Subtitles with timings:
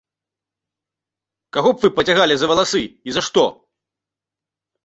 [1.57, 3.45] Каго вы б пацягалі за валасы, і за што?